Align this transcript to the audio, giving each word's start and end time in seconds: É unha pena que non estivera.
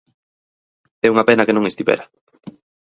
É 1.05 1.07
unha 1.13 1.27
pena 1.29 1.45
que 1.47 1.55
non 1.55 1.65
estivera. 1.67 2.05